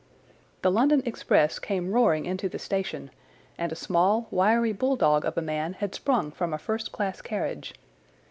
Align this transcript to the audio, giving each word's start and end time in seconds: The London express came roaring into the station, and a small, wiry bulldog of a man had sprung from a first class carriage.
The 0.63 0.71
London 0.71 1.03
express 1.05 1.59
came 1.59 1.91
roaring 1.91 2.25
into 2.25 2.49
the 2.49 2.57
station, 2.57 3.11
and 3.55 3.71
a 3.71 3.75
small, 3.75 4.25
wiry 4.31 4.73
bulldog 4.73 5.25
of 5.25 5.37
a 5.37 5.43
man 5.43 5.73
had 5.73 5.93
sprung 5.93 6.31
from 6.31 6.55
a 6.55 6.57
first 6.57 6.91
class 6.91 7.21
carriage. 7.21 7.75